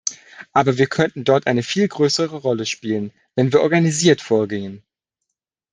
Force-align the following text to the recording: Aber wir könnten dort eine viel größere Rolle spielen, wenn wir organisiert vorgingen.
Aber 0.51 0.79
wir 0.79 0.87
könnten 0.87 1.25
dort 1.25 1.45
eine 1.45 1.61
viel 1.61 1.87
größere 1.87 2.37
Rolle 2.37 2.65
spielen, 2.65 3.11
wenn 3.35 3.53
wir 3.53 3.61
organisiert 3.61 4.19
vorgingen. 4.19 4.81